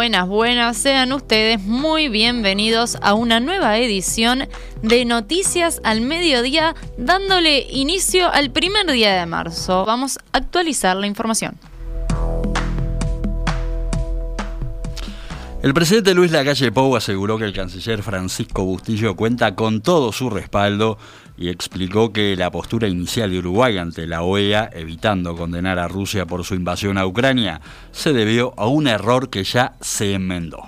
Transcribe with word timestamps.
buenas, 0.00 0.28
buenas. 0.28 0.78
Sean 0.78 1.12
ustedes 1.12 1.60
muy 1.60 2.08
bienvenidos 2.08 2.96
a 3.02 3.12
una 3.12 3.38
nueva 3.38 3.76
edición 3.76 4.48
de 4.80 5.04
Noticias 5.04 5.82
al 5.84 6.00
Mediodía, 6.00 6.74
dándole 6.96 7.66
inicio 7.68 8.32
al 8.32 8.50
primer 8.50 8.90
día 8.90 9.14
de 9.14 9.26
marzo. 9.26 9.84
Vamos 9.84 10.16
a 10.32 10.38
actualizar 10.38 10.96
la 10.96 11.06
información. 11.06 11.58
El 15.62 15.74
presidente 15.74 16.14
Luis 16.14 16.32
Lacalle 16.32 16.72
Pou 16.72 16.96
aseguró 16.96 17.36
que 17.36 17.44
el 17.44 17.52
canciller 17.52 18.02
Francisco 18.02 18.64
Bustillo 18.64 19.14
cuenta 19.14 19.54
con 19.54 19.82
todo 19.82 20.10
su 20.10 20.30
respaldo 20.30 20.96
y 21.36 21.50
explicó 21.50 22.14
que 22.14 22.34
la 22.34 22.50
postura 22.50 22.88
inicial 22.88 23.30
de 23.30 23.40
Uruguay 23.40 23.76
ante 23.76 24.06
la 24.06 24.22
OEA, 24.22 24.70
evitando 24.72 25.36
condenar 25.36 25.78
a 25.78 25.86
Rusia 25.86 26.24
por 26.24 26.44
su 26.44 26.54
invasión 26.54 26.96
a 26.96 27.04
Ucrania, 27.04 27.60
se 27.92 28.14
debió 28.14 28.54
a 28.56 28.68
un 28.68 28.86
error 28.86 29.28
que 29.28 29.44
ya 29.44 29.74
se 29.82 30.14
enmendó. 30.14 30.62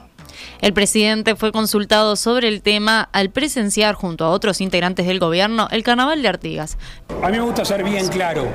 El 0.60 0.74
presidente 0.74 1.36
fue 1.36 1.52
consultado 1.52 2.14
sobre 2.14 2.48
el 2.48 2.60
tema 2.60 3.08
al 3.12 3.30
presenciar 3.30 3.94
junto 3.94 4.26
a 4.26 4.30
otros 4.30 4.60
integrantes 4.60 5.06
del 5.06 5.20
gobierno 5.20 5.68
el 5.70 5.84
carnaval 5.84 6.20
de 6.20 6.28
Artigas. 6.28 6.76
A 7.22 7.30
mí 7.30 7.38
me 7.38 7.44
gusta 7.44 7.64
ser 7.64 7.82
bien 7.82 8.08
claro 8.08 8.46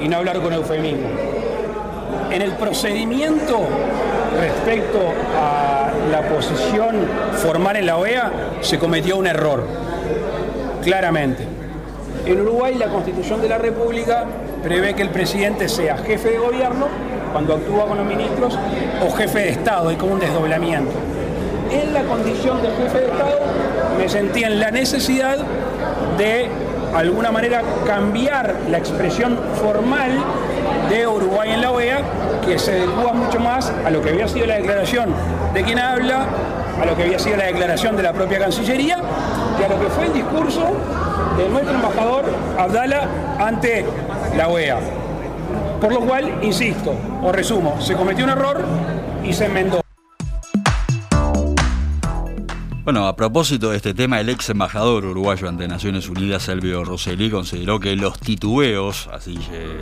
y 0.00 0.08
no 0.08 0.16
hablar 0.16 0.40
con 0.40 0.54
eufemismo. 0.54 1.10
En 2.30 2.40
el 2.40 2.52
procedimiento 2.52 3.68
respecto 4.36 5.00
a 5.36 5.90
la 6.10 6.22
posición 6.22 6.96
formal 7.34 7.76
en 7.76 7.86
la 7.86 7.96
OEA 7.96 8.30
se 8.60 8.78
cometió 8.78 9.16
un 9.16 9.26
error, 9.26 9.66
claramente. 10.82 11.44
En 12.24 12.40
Uruguay 12.40 12.74
la 12.74 12.88
Constitución 12.88 13.40
de 13.40 13.48
la 13.48 13.58
República 13.58 14.24
prevé 14.62 14.94
que 14.94 15.02
el 15.02 15.10
presidente 15.10 15.68
sea 15.68 15.96
jefe 15.98 16.30
de 16.30 16.38
gobierno 16.38 16.86
cuando 17.32 17.54
actúa 17.54 17.86
con 17.86 17.98
los 17.98 18.06
ministros 18.06 18.58
o 19.04 19.10
jefe 19.14 19.38
de 19.40 19.48
Estado, 19.50 19.88
hay 19.88 19.96
como 19.96 20.14
un 20.14 20.20
desdoblamiento. 20.20 20.92
En 21.70 21.92
la 21.92 22.02
condición 22.02 22.62
de 22.62 22.70
jefe 22.70 22.98
de 22.98 23.06
Estado 23.06 23.38
me 23.98 24.08
sentí 24.08 24.44
en 24.44 24.60
la 24.60 24.70
necesidad 24.70 25.38
de 26.16 26.48
alguna 26.94 27.30
manera 27.30 27.62
cambiar 27.86 28.54
la 28.70 28.78
expresión 28.78 29.38
formal 29.60 30.10
de 30.88 31.06
Uruguay 31.06 31.52
en 31.52 31.60
la 31.60 31.70
OEA, 31.70 31.98
que 32.44 32.58
se 32.58 32.72
adecua 32.72 33.12
mucho 33.12 33.40
más 33.40 33.72
a 33.84 33.90
lo 33.90 34.02
que 34.02 34.10
había 34.10 34.28
sido 34.28 34.46
la 34.46 34.54
declaración 34.54 35.10
de 35.52 35.62
quien 35.62 35.78
habla, 35.78 36.26
a 36.80 36.84
lo 36.84 36.96
que 36.96 37.04
había 37.04 37.18
sido 37.18 37.36
la 37.36 37.46
declaración 37.46 37.96
de 37.96 38.02
la 38.02 38.12
propia 38.12 38.38
Cancillería 38.38 38.98
y 39.58 39.62
a 39.62 39.68
lo 39.68 39.80
que 39.80 39.86
fue 39.88 40.06
el 40.06 40.12
discurso 40.12 40.76
de 41.36 41.48
nuestro 41.48 41.74
embajador 41.74 42.24
Abdala 42.58 43.08
ante 43.38 43.84
la 44.36 44.48
OEA. 44.48 44.78
Por 45.80 45.92
lo 45.92 46.00
cual, 46.00 46.38
insisto, 46.42 46.94
o 47.22 47.32
resumo, 47.32 47.80
se 47.80 47.94
cometió 47.94 48.24
un 48.24 48.30
error 48.30 48.64
y 49.24 49.32
se 49.32 49.46
enmendó. 49.46 49.85
Bueno, 52.86 53.08
a 53.08 53.16
propósito 53.16 53.70
de 53.70 53.78
este 53.78 53.94
tema, 53.94 54.20
el 54.20 54.28
ex 54.28 54.48
embajador 54.48 55.06
uruguayo 55.06 55.48
ante 55.48 55.66
Naciones 55.66 56.08
Unidas, 56.08 56.44
Selvio 56.44 56.84
Rosselli, 56.84 57.32
consideró 57.32 57.80
que 57.80 57.96
los 57.96 58.16
titubeos, 58.20 59.08
así 59.12 59.36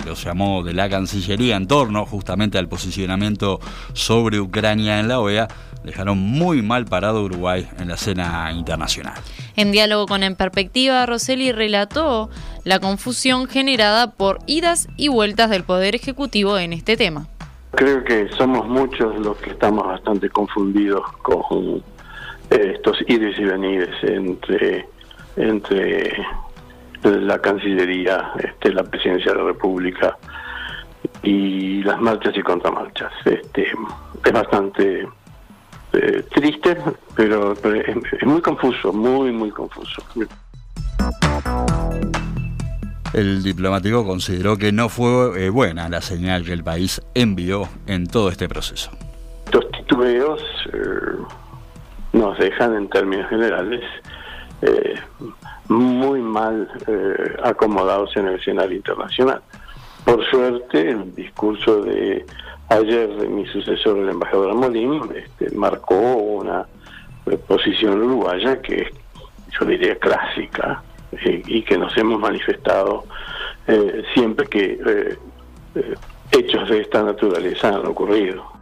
los 0.07 0.25
llamó 0.25 0.63
de 0.63 0.73
la 0.73 0.89
Cancillería, 0.89 1.57
en 1.57 1.67
torno 1.67 2.07
justamente 2.07 2.57
al 2.57 2.67
posicionamiento 2.67 3.61
sobre 3.93 4.41
Ucrania 4.41 5.01
en 5.01 5.09
la 5.09 5.21
OEA, 5.21 5.49
dejaron 5.85 6.17
muy 6.17 6.63
mal 6.63 6.87
parado 6.87 7.19
a 7.19 7.25
Uruguay 7.25 7.69
en 7.79 7.89
la 7.89 7.97
escena 7.97 8.51
internacional. 8.53 9.21
En 9.55 9.71
diálogo 9.71 10.07
con 10.07 10.23
En 10.23 10.35
Perspectiva, 10.35 11.05
Rosselli 11.05 11.53
relató 11.53 12.31
la 12.65 12.79
confusión 12.79 13.49
generada 13.49 14.13
por 14.13 14.39
idas 14.47 14.89
y 14.97 15.09
vueltas 15.09 15.51
del 15.51 15.65
Poder 15.65 15.95
Ejecutivo 15.95 16.57
en 16.57 16.73
este 16.73 16.97
tema. 16.97 17.27
Creo 17.73 18.03
que 18.03 18.31
somos 18.39 18.67
muchos 18.67 19.15
los 19.19 19.37
que 19.37 19.51
estamos 19.51 19.87
bastante 19.87 20.31
confundidos 20.31 21.03
con 21.21 21.83
estos 22.51 22.99
ides 23.09 23.39
y 23.39 23.45
venires 23.45 23.91
entre, 24.03 24.89
entre 25.37 26.25
la 27.03 27.39
Cancillería, 27.39 28.33
este, 28.39 28.73
la 28.73 28.85
Presidencia 28.85 29.33
de 29.33 29.39
la 29.39 29.45
República 29.45 30.17
y 31.23 31.83
las 31.83 32.01
marchas 32.01 32.37
y 32.37 32.43
contramarchas. 32.43 33.13
Este, 33.25 33.67
es 34.25 34.33
bastante 34.33 35.07
eh, 35.93 36.25
triste, 36.35 36.77
pero, 37.15 37.53
es, 37.53 38.27
muy 38.27 38.41
confuso, 38.41 38.93
muy, 38.93 39.33
muy 39.33 39.51
confuso. 39.51 40.03
El 43.13 43.45
diplomático 43.45 44.05
consideró 44.05 44.57
que 44.57 44.73
no 44.73 44.89
fue 44.89 45.47
eh, 45.47 45.51
buena 45.51 45.89
la 45.89 46.01
señal 46.01 46.45
que 46.45 46.53
el 46.53 46.65
país 46.65 47.01
envió 47.15 47.69
en 47.87 48.07
todo 48.09 48.29
este 48.29 48.49
proceso. 48.49 48.91
Estos 49.45 49.71
titubeos 49.71 50.43
eh, 50.73 50.79
nos 52.15 52.39
dejan 52.39 52.75
en 52.77 52.89
términos 52.89 53.29
generales 53.29 53.83
eh, 54.63 54.95
muy 55.69 56.21
mal 56.23 56.69
eh, 56.87 57.37
acomodados 57.43 58.17
en 58.17 58.29
el 58.29 58.37
escenario 58.37 58.77
internacional. 58.77 59.43
Por 60.05 60.25
suerte, 60.31 60.91
el 60.91 61.15
discurso 61.15 61.83
de 61.83 62.25
ayer 62.69 63.09
de 63.17 63.29
mi 63.29 63.47
sucesor, 63.47 63.99
el 63.99 64.11
embajador 64.11 64.55
Molín, 64.55 65.01
este, 65.15 65.55
marcó 65.57 65.97
una 65.97 66.67
posición 67.49 68.03
uruguaya 68.03 68.61
que 68.61 68.91
yo 69.59 69.67
diría 69.67 69.99
clásica 69.99 70.83
eh, 71.13 71.43
y 71.47 71.63
que 71.63 71.77
nos 71.77 71.97
hemos 71.97 72.21
manifestado 72.21 73.05
siempre 74.13 74.47
que 74.47 75.17
hechos 76.31 76.69
de 76.69 76.83
esta 76.83 77.03
naturaleza 77.03 77.69
han 77.69 77.87
ocurrido. 77.87 78.54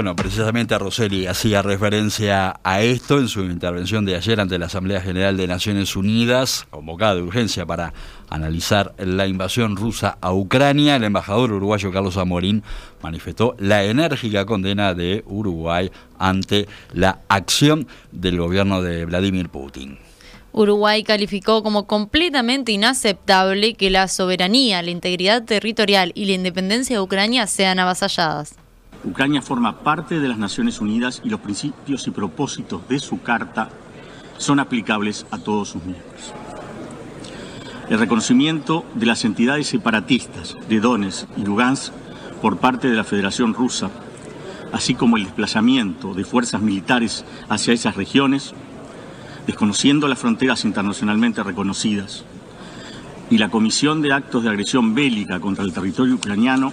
Bueno, 0.00 0.16
precisamente 0.16 0.78
Rosselli 0.78 1.26
hacía 1.26 1.60
referencia 1.60 2.58
a 2.64 2.80
esto 2.80 3.18
en 3.18 3.28
su 3.28 3.42
intervención 3.42 4.06
de 4.06 4.16
ayer 4.16 4.40
ante 4.40 4.58
la 4.58 4.64
Asamblea 4.64 5.02
General 5.02 5.36
de 5.36 5.46
Naciones 5.46 5.94
Unidas, 5.94 6.66
convocada 6.70 7.16
de 7.16 7.20
urgencia 7.20 7.66
para 7.66 7.92
analizar 8.30 8.94
la 8.96 9.26
invasión 9.26 9.76
rusa 9.76 10.16
a 10.22 10.32
Ucrania. 10.32 10.96
El 10.96 11.04
embajador 11.04 11.52
uruguayo 11.52 11.92
Carlos 11.92 12.16
Amorín 12.16 12.62
manifestó 13.02 13.54
la 13.58 13.84
enérgica 13.84 14.46
condena 14.46 14.94
de 14.94 15.22
Uruguay 15.26 15.90
ante 16.18 16.66
la 16.94 17.18
acción 17.28 17.86
del 18.10 18.38
gobierno 18.38 18.80
de 18.80 19.04
Vladimir 19.04 19.50
Putin. 19.50 19.98
Uruguay 20.52 21.04
calificó 21.04 21.62
como 21.62 21.86
completamente 21.86 22.72
inaceptable 22.72 23.74
que 23.74 23.90
la 23.90 24.08
soberanía, 24.08 24.80
la 24.80 24.92
integridad 24.92 25.44
territorial 25.44 26.12
y 26.14 26.24
la 26.24 26.32
independencia 26.32 26.96
de 26.96 27.02
Ucrania 27.02 27.46
sean 27.46 27.78
avasalladas. 27.78 28.56
Ucrania 29.02 29.40
forma 29.40 29.78
parte 29.78 30.20
de 30.20 30.28
las 30.28 30.36
Naciones 30.36 30.80
Unidas 30.80 31.22
y 31.24 31.30
los 31.30 31.40
principios 31.40 32.06
y 32.06 32.10
propósitos 32.10 32.86
de 32.88 32.98
su 32.98 33.22
carta 33.22 33.70
son 34.36 34.60
aplicables 34.60 35.26
a 35.30 35.38
todos 35.38 35.70
sus 35.70 35.82
miembros. 35.84 36.34
El 37.88 37.98
reconocimiento 37.98 38.84
de 38.94 39.06
las 39.06 39.24
entidades 39.24 39.68
separatistas 39.68 40.56
de 40.68 40.80
Donetsk 40.80 41.26
y 41.36 41.42
Lugansk 41.42 41.92
por 42.42 42.58
parte 42.58 42.88
de 42.88 42.94
la 42.94 43.04
Federación 43.04 43.54
Rusa, 43.54 43.90
así 44.72 44.94
como 44.94 45.16
el 45.16 45.24
desplazamiento 45.24 46.14
de 46.14 46.24
fuerzas 46.24 46.60
militares 46.60 47.24
hacia 47.48 47.74
esas 47.74 47.96
regiones, 47.96 48.52
desconociendo 49.46 50.08
las 50.08 50.18
fronteras 50.18 50.64
internacionalmente 50.64 51.42
reconocidas, 51.42 52.24
y 53.30 53.38
la 53.38 53.48
comisión 53.48 54.02
de 54.02 54.12
actos 54.12 54.42
de 54.42 54.50
agresión 54.50 54.94
bélica 54.94 55.40
contra 55.40 55.64
el 55.64 55.72
territorio 55.72 56.16
ucraniano 56.16 56.72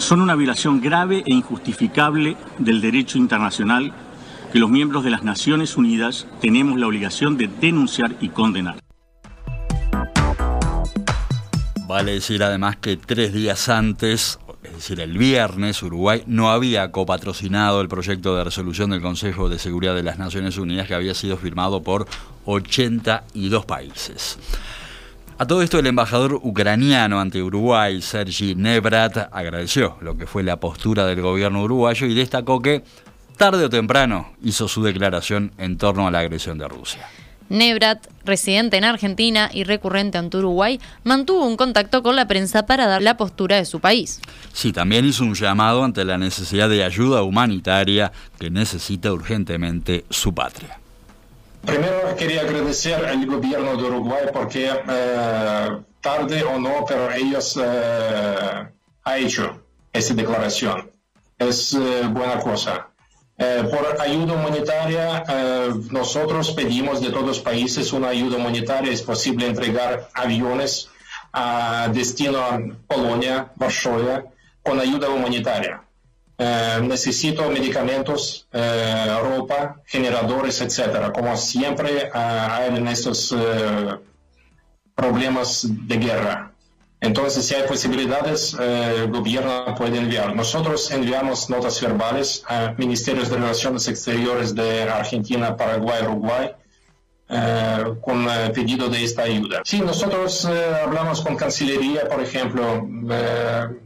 son 0.00 0.22
una 0.22 0.34
violación 0.34 0.80
grave 0.80 1.22
e 1.26 1.34
injustificable 1.34 2.36
del 2.58 2.80
derecho 2.80 3.18
internacional 3.18 3.92
que 4.50 4.58
los 4.58 4.70
miembros 4.70 5.04
de 5.04 5.10
las 5.10 5.22
Naciones 5.22 5.76
Unidas 5.76 6.26
tenemos 6.40 6.80
la 6.80 6.86
obligación 6.86 7.36
de 7.36 7.48
denunciar 7.60 8.16
y 8.20 8.30
condenar. 8.30 8.80
Vale 11.86 12.12
decir 12.12 12.42
además 12.42 12.76
que 12.76 12.96
tres 12.96 13.32
días 13.32 13.68
antes, 13.68 14.38
es 14.62 14.72
decir, 14.72 15.00
el 15.00 15.18
viernes, 15.18 15.82
Uruguay 15.82 16.22
no 16.26 16.50
había 16.50 16.90
copatrocinado 16.92 17.80
el 17.80 17.88
proyecto 17.88 18.34
de 18.36 18.44
resolución 18.44 18.90
del 18.90 19.02
Consejo 19.02 19.48
de 19.48 19.58
Seguridad 19.58 19.94
de 19.94 20.02
las 20.02 20.18
Naciones 20.18 20.56
Unidas 20.56 20.88
que 20.88 20.94
había 20.94 21.14
sido 21.14 21.36
firmado 21.36 21.82
por 21.82 22.06
82 22.46 23.66
países. 23.66 24.38
A 25.40 25.46
todo 25.46 25.62
esto, 25.62 25.78
el 25.78 25.86
embajador 25.86 26.34
ucraniano 26.34 27.18
ante 27.18 27.42
Uruguay, 27.42 28.02
Sergi 28.02 28.54
Nebrat, 28.54 29.30
agradeció 29.32 29.96
lo 30.02 30.18
que 30.18 30.26
fue 30.26 30.42
la 30.42 30.60
postura 30.60 31.06
del 31.06 31.22
gobierno 31.22 31.62
uruguayo 31.62 32.06
y 32.06 32.14
destacó 32.14 32.60
que, 32.60 32.84
tarde 33.38 33.64
o 33.64 33.70
temprano, 33.70 34.34
hizo 34.42 34.68
su 34.68 34.82
declaración 34.82 35.52
en 35.56 35.78
torno 35.78 36.06
a 36.06 36.10
la 36.10 36.18
agresión 36.18 36.58
de 36.58 36.68
Rusia. 36.68 37.08
Nebrat, 37.48 38.06
residente 38.22 38.76
en 38.76 38.84
Argentina 38.84 39.48
y 39.50 39.64
recurrente 39.64 40.18
ante 40.18 40.36
Uruguay, 40.36 40.78
mantuvo 41.04 41.46
un 41.46 41.56
contacto 41.56 42.02
con 42.02 42.16
la 42.16 42.28
prensa 42.28 42.66
para 42.66 42.86
dar 42.86 43.00
la 43.00 43.16
postura 43.16 43.56
de 43.56 43.64
su 43.64 43.80
país. 43.80 44.20
Sí, 44.52 44.74
también 44.74 45.06
hizo 45.06 45.24
un 45.24 45.34
llamado 45.34 45.84
ante 45.84 46.04
la 46.04 46.18
necesidad 46.18 46.68
de 46.68 46.84
ayuda 46.84 47.22
humanitaria 47.22 48.12
que 48.38 48.50
necesita 48.50 49.10
urgentemente 49.10 50.04
su 50.10 50.34
patria. 50.34 50.79
Primero 51.64 52.16
quería 52.16 52.42
agradecer 52.42 53.04
al 53.04 53.24
gobierno 53.26 53.76
de 53.76 53.84
Uruguay 53.84 54.26
porque 54.32 54.70
eh, 54.70 55.78
tarde 56.00 56.42
o 56.42 56.58
no, 56.58 56.84
pero 56.86 57.12
ellos 57.12 57.58
eh, 57.62 58.68
ha 59.04 59.18
hecho 59.18 59.62
esa 59.92 60.14
declaración. 60.14 60.90
Es 61.38 61.74
buena 62.10 62.38
cosa. 62.38 62.88
por 63.70 63.96
ayuda 63.98 64.34
humanitaria, 64.34 65.24
nosotros 65.90 66.50
pedimos 66.50 67.00
de 67.00 67.08
todos 67.08 67.26
los 67.26 67.40
países 67.40 67.94
una 67.94 68.08
ayuda 68.08 68.36
humanitaria. 68.36 68.92
Es 68.92 69.00
posible 69.00 69.46
entregar 69.46 70.10
aviones 70.12 70.90
a 71.32 71.88
destino 71.92 72.38
a 72.38 72.60
Polonia, 72.86 73.50
Varsovia, 73.56 74.26
con 74.62 74.78
ayuda 74.78 75.08
humanitaria. 75.08 75.82
Eh, 76.42 76.80
necesito 76.80 77.50
medicamentos, 77.50 78.48
eh, 78.50 79.14
ropa, 79.20 79.82
generadores, 79.84 80.62
etcétera, 80.62 81.12
como 81.12 81.36
siempre 81.36 82.04
eh, 82.04 82.10
hay 82.14 82.74
en 82.78 82.88
estos 82.88 83.36
problemas 84.94 85.66
de 85.68 85.96
guerra. 85.98 86.52
Entonces, 87.02 87.46
si 87.46 87.54
hay 87.54 87.64
posibilidades, 87.68 88.54
el 88.58 89.10
gobierno 89.10 89.74
puede 89.76 89.98
enviar. 89.98 90.34
Nosotros 90.34 90.90
enviamos 90.90 91.50
notas 91.50 91.78
verbales 91.80 92.42
a 92.46 92.74
ministerios 92.78 93.28
de 93.28 93.36
Relaciones 93.36 93.86
Exteriores 93.88 94.54
de 94.54 94.84
Argentina, 94.84 95.56
Paraguay, 95.56 96.02
Uruguay, 96.02 96.52
con 98.02 98.26
pedido 98.54 98.88
de 98.88 99.04
esta 99.04 99.22
ayuda. 99.22 99.62
Sí, 99.64 99.80
nosotros 99.80 100.46
hablamos 100.84 101.22
con 101.22 101.36
Cancillería, 101.36 102.06
por 102.06 102.20
ejemplo, 102.20 102.86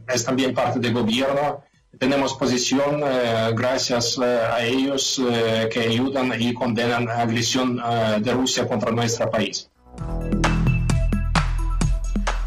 es 0.07 0.25
también 0.25 0.53
parte 0.53 0.79
del 0.79 0.93
gobierno 0.93 1.63
tenemos 1.99 2.33
posición 2.33 3.01
eh, 3.03 3.51
gracias 3.53 4.17
eh, 4.17 4.39
a 4.51 4.63
ellos 4.63 5.21
eh, 5.29 5.69
que 5.71 5.81
ayudan 5.81 6.31
y 6.39 6.53
condenan 6.53 7.05
la 7.05 7.21
agresión 7.21 7.81
de 8.19 8.33
Rusia 8.33 8.67
contra 8.67 8.91
nuestro 8.91 9.29
país. 9.29 9.69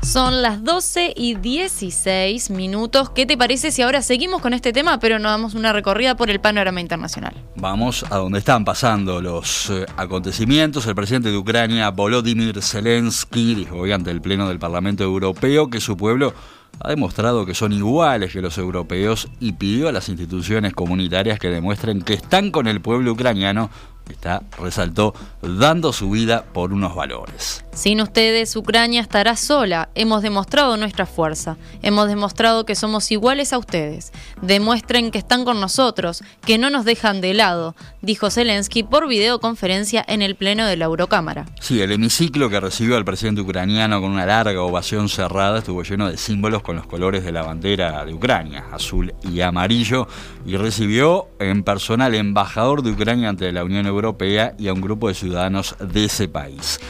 Son 0.02 0.40
las 0.40 0.64
12 0.64 1.12
y 1.14 1.34
16 1.34 2.48
minutos. 2.50 3.10
¿Qué 3.10 3.26
te 3.26 3.36
parece 3.36 3.70
si 3.70 3.82
ahora 3.82 4.00
seguimos 4.00 4.40
con 4.40 4.54
este 4.54 4.72
tema, 4.72 4.98
pero 4.98 5.18
nos 5.18 5.30
damos 5.30 5.54
una 5.54 5.74
recorrida 5.74 6.16
por 6.16 6.30
el 6.30 6.40
panorama 6.40 6.80
internacional? 6.80 7.34
Vamos 7.56 8.06
a 8.08 8.16
donde 8.16 8.38
están 8.38 8.64
pasando 8.64 9.20
los 9.20 9.70
acontecimientos. 9.98 10.86
El 10.86 10.94
presidente 10.94 11.30
de 11.30 11.36
Ucrania, 11.36 11.90
Volodymyr 11.90 12.62
Zelensky, 12.62 13.54
dijo 13.54 13.76
hoy 13.76 13.92
ante 13.92 14.10
el 14.10 14.22
Pleno 14.22 14.48
del 14.48 14.58
Parlamento 14.58 15.04
Europeo 15.04 15.68
que 15.68 15.78
su 15.78 15.94
pueblo 15.96 16.32
ha 16.80 16.88
demostrado 16.90 17.44
que 17.44 17.54
son 17.54 17.72
iguales 17.72 18.32
que 18.32 18.40
los 18.40 18.56
europeos 18.58 19.28
y 19.40 19.52
pidió 19.52 19.88
a 19.88 19.92
las 19.92 20.08
instituciones 20.08 20.74
comunitarias 20.74 21.38
que 21.38 21.48
demuestren 21.48 22.02
que 22.02 22.14
están 22.14 22.50
con 22.50 22.68
el 22.68 22.80
pueblo 22.80 23.12
ucraniano 23.12 23.70
está, 24.12 24.42
resaltó, 24.58 25.14
dando 25.42 25.92
su 25.92 26.10
vida 26.10 26.44
por 26.52 26.72
unos 26.72 26.94
valores. 26.94 27.64
Sin 27.72 28.00
ustedes, 28.00 28.54
Ucrania 28.56 29.00
estará 29.00 29.36
sola. 29.36 29.88
Hemos 29.94 30.22
demostrado 30.22 30.76
nuestra 30.76 31.06
fuerza. 31.06 31.56
Hemos 31.82 32.08
demostrado 32.08 32.66
que 32.66 32.74
somos 32.74 33.10
iguales 33.12 33.52
a 33.52 33.58
ustedes. 33.58 34.12
Demuestren 34.42 35.10
que 35.10 35.18
están 35.18 35.44
con 35.44 35.60
nosotros, 35.60 36.22
que 36.44 36.58
no 36.58 36.70
nos 36.70 36.84
dejan 36.84 37.20
de 37.20 37.34
lado, 37.34 37.76
dijo 38.02 38.30
Zelensky 38.30 38.82
por 38.82 39.08
videoconferencia 39.08 40.04
en 40.08 40.22
el 40.22 40.34
Pleno 40.34 40.66
de 40.66 40.76
la 40.76 40.86
Eurocámara. 40.86 41.46
Sí, 41.60 41.80
el 41.80 41.92
hemiciclo 41.92 42.50
que 42.50 42.60
recibió 42.60 42.96
al 42.96 43.04
presidente 43.04 43.42
ucraniano 43.42 44.00
con 44.00 44.10
una 44.10 44.26
larga 44.26 44.60
ovación 44.62 45.08
cerrada 45.08 45.58
estuvo 45.58 45.82
lleno 45.82 46.10
de 46.10 46.16
símbolos 46.16 46.57
con 46.62 46.76
los 46.76 46.86
colores 46.86 47.24
de 47.24 47.32
la 47.32 47.42
bandera 47.42 48.04
de 48.04 48.14
Ucrania, 48.14 48.66
azul 48.72 49.14
y 49.22 49.40
amarillo, 49.40 50.08
y 50.46 50.56
recibió 50.56 51.28
en 51.38 51.62
persona 51.62 52.06
al 52.06 52.14
embajador 52.14 52.82
de 52.82 52.90
Ucrania 52.90 53.28
ante 53.28 53.50
la 53.52 53.64
Unión 53.64 53.86
Europea 53.86 54.54
y 54.58 54.68
a 54.68 54.72
un 54.72 54.80
grupo 54.80 55.08
de 55.08 55.14
ciudadanos 55.14 55.76
de 55.80 56.04
ese 56.04 56.28
país. 56.28 56.80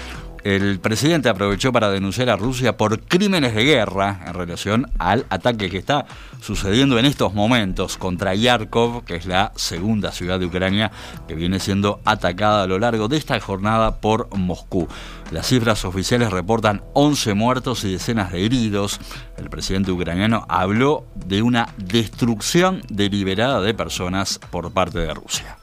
El 0.44 0.78
presidente 0.78 1.28
aprovechó 1.28 1.72
para 1.72 1.90
denunciar 1.90 2.30
a 2.30 2.36
Rusia 2.36 2.76
por 2.76 3.00
crímenes 3.00 3.54
de 3.54 3.64
guerra 3.64 4.20
en 4.26 4.34
relación 4.34 4.90
al 4.98 5.26
ataque 5.30 5.68
que 5.68 5.78
está 5.78 6.06
sucediendo 6.40 6.98
en 6.98 7.06
estos 7.06 7.34
momentos 7.34 7.96
contra 7.96 8.34
Yarkov, 8.34 9.04
que 9.04 9.16
es 9.16 9.26
la 9.26 9.52
segunda 9.56 10.12
ciudad 10.12 10.38
de 10.38 10.46
Ucrania 10.46 10.92
que 11.26 11.34
viene 11.34 11.58
siendo 11.58 12.00
atacada 12.04 12.62
a 12.62 12.66
lo 12.66 12.78
largo 12.78 13.08
de 13.08 13.16
esta 13.16 13.38
jornada 13.40 14.00
por 14.00 14.34
Moscú. 14.36 14.88
Las 15.30 15.46
cifras 15.46 15.84
oficiales 15.84 16.30
reportan 16.30 16.82
11 16.94 17.34
muertos 17.34 17.84
y 17.84 17.92
decenas 17.92 18.32
de 18.32 18.44
heridos. 18.44 19.00
El 19.36 19.50
presidente 19.50 19.90
ucraniano 19.90 20.46
habló 20.48 21.04
de 21.14 21.42
una 21.42 21.74
destrucción 21.76 22.82
deliberada 22.88 23.60
de 23.60 23.74
personas 23.74 24.40
por 24.50 24.72
parte 24.72 25.00
de 25.00 25.12
Rusia. 25.12 25.58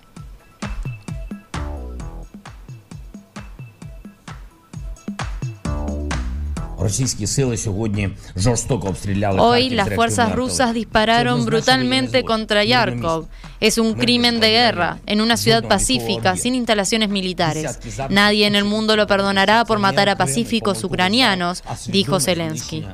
Hoy 9.39 9.69
las 9.69 9.93
fuerzas 9.93 10.33
rusas 10.33 10.73
dispararon 10.73 11.45
brutalmente 11.45 12.23
contra 12.23 12.63
Yarkov. 12.63 13.27
Es 13.59 13.77
un 13.77 13.93
crimen 13.93 14.39
de 14.39 14.51
guerra 14.51 14.99
en 15.05 15.21
una 15.21 15.37
ciudad 15.37 15.63
pacífica 15.67 16.35
sin 16.35 16.55
instalaciones 16.55 17.09
militares. 17.09 17.79
Nadie 18.09 18.45
en 18.47 18.55
el 18.55 18.65
mundo 18.65 18.95
lo 18.95 19.07
perdonará 19.07 19.65
por 19.65 19.79
matar 19.79 20.09
a 20.09 20.15
pacíficos 20.17 20.83
ucranianos, 20.83 21.63
dijo 21.87 22.19
Zelensky. 22.19 22.85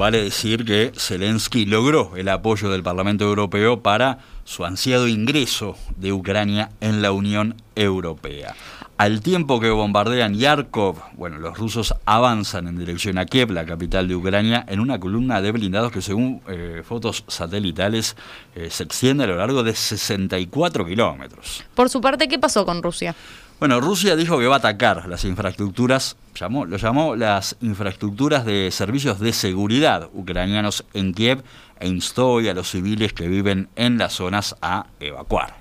Vale 0.00 0.22
decir 0.22 0.64
que 0.64 0.92
Zelensky 0.96 1.66
logró 1.66 2.16
el 2.16 2.30
apoyo 2.30 2.70
del 2.70 2.82
Parlamento 2.82 3.26
Europeo 3.26 3.82
para 3.82 4.20
su 4.44 4.64
ansiado 4.64 5.06
ingreso 5.06 5.76
de 5.98 6.10
Ucrania 6.10 6.70
en 6.80 7.02
la 7.02 7.12
Unión 7.12 7.56
Europea. 7.76 8.54
Al 8.96 9.20
tiempo 9.20 9.60
que 9.60 9.68
bombardean 9.68 10.36
Yarkov, 10.36 10.96
bueno, 11.18 11.36
los 11.36 11.58
rusos 11.58 11.94
avanzan 12.06 12.66
en 12.66 12.78
dirección 12.78 13.18
a 13.18 13.26
Kiev, 13.26 13.50
la 13.50 13.66
capital 13.66 14.08
de 14.08 14.16
Ucrania, 14.16 14.64
en 14.68 14.80
una 14.80 14.98
columna 14.98 15.42
de 15.42 15.52
blindados 15.52 15.92
que 15.92 16.00
según 16.00 16.40
eh, 16.48 16.82
fotos 16.82 17.22
satelitales 17.28 18.16
eh, 18.54 18.68
se 18.70 18.84
extiende 18.84 19.24
a 19.24 19.26
lo 19.26 19.36
largo 19.36 19.62
de 19.62 19.74
64 19.74 20.86
kilómetros. 20.86 21.62
Por 21.74 21.90
su 21.90 22.00
parte, 22.00 22.26
¿qué 22.26 22.38
pasó 22.38 22.64
con 22.64 22.82
Rusia? 22.82 23.14
Bueno, 23.60 23.78
Rusia 23.78 24.16
dijo 24.16 24.38
que 24.38 24.46
va 24.46 24.54
a 24.54 24.58
atacar 24.58 25.06
las 25.06 25.26
infraestructuras, 25.26 26.16
llamó, 26.34 26.64
lo 26.64 26.78
llamó 26.78 27.14
las 27.14 27.56
infraestructuras 27.60 28.46
de 28.46 28.70
servicios 28.70 29.20
de 29.20 29.34
seguridad 29.34 30.08
ucranianos 30.14 30.86
en 30.94 31.12
Kiev 31.12 31.42
e 31.78 31.86
instó 31.86 32.38
a 32.38 32.54
los 32.54 32.70
civiles 32.70 33.12
que 33.12 33.28
viven 33.28 33.68
en 33.76 33.98
las 33.98 34.14
zonas 34.14 34.56
a 34.62 34.86
evacuar. 34.98 35.59